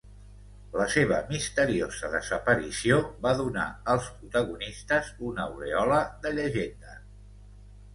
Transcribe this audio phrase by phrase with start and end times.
[0.79, 7.01] La seva misteriosa desaparició va donar als protagonistes una aurèola de llegenda.